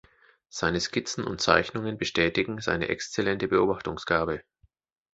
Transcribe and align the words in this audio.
Seine 0.49 0.79
Skizzen 0.81 1.23
und 1.23 1.41
Zeichnungen 1.41 1.99
bestätigen 1.99 2.59
seine 2.59 2.87
exzellente 2.89 3.47
Beobachtungsgabe. 3.47 4.43